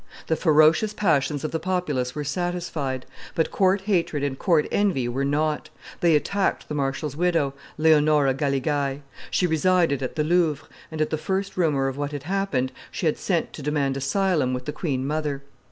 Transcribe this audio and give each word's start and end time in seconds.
The 0.25 0.35
ferocious 0.35 0.93
passions 0.95 1.43
of 1.43 1.51
the 1.51 1.59
populace 1.59 2.15
were 2.15 2.23
satisfied; 2.23 3.05
but 3.35 3.51
court 3.51 3.81
hatred 3.81 4.23
and 4.23 4.35
court 4.39 4.67
envy 4.71 5.07
were 5.07 5.23
not; 5.23 5.69
they 5.99 6.15
attacked 6.15 6.67
the 6.67 6.73
marshal's 6.73 7.15
widow, 7.15 7.53
Leonora 7.77 8.33
Galigai. 8.33 9.01
She 9.29 9.45
resided 9.45 10.01
at 10.01 10.15
the 10.15 10.23
Louvre, 10.23 10.67
and, 10.91 11.01
at 11.01 11.11
the 11.11 11.19
first 11.19 11.55
rumor 11.55 11.87
of 11.87 11.97
what 11.97 12.13
had 12.13 12.23
happened, 12.23 12.71
she 12.89 13.05
had 13.05 13.19
sent 13.19 13.53
to 13.53 13.61
demand 13.61 13.95
asylum 13.95 14.55
with 14.55 14.65
the 14.65 14.73
queen 14.73 15.05
mother. 15.05 15.43